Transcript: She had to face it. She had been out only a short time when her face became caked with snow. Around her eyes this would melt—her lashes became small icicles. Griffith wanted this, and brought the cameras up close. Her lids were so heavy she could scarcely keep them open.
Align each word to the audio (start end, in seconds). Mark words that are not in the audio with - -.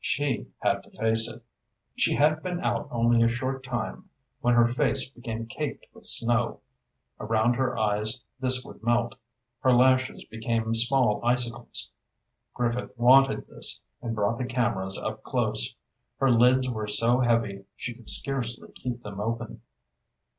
She 0.03 0.47
had 0.63 0.81
to 0.81 0.89
face 0.89 1.27
it. 1.27 1.43
She 1.95 2.15
had 2.15 2.41
been 2.41 2.59
out 2.61 2.87
only 2.89 3.21
a 3.21 3.27
short 3.27 3.61
time 3.63 4.09
when 4.39 4.55
her 4.55 4.65
face 4.65 5.07
became 5.07 5.45
caked 5.45 5.85
with 5.93 6.07
snow. 6.07 6.61
Around 7.19 7.53
her 7.53 7.77
eyes 7.77 8.23
this 8.39 8.65
would 8.65 8.81
melt—her 8.81 9.71
lashes 9.71 10.25
became 10.25 10.73
small 10.73 11.23
icicles. 11.23 11.91
Griffith 12.55 12.97
wanted 12.97 13.45
this, 13.45 13.83
and 14.01 14.15
brought 14.15 14.39
the 14.39 14.45
cameras 14.45 14.97
up 14.97 15.21
close. 15.21 15.75
Her 16.17 16.31
lids 16.31 16.67
were 16.67 16.87
so 16.87 17.19
heavy 17.19 17.65
she 17.75 17.93
could 17.93 18.09
scarcely 18.09 18.71
keep 18.71 19.03
them 19.03 19.19
open. 19.19 19.61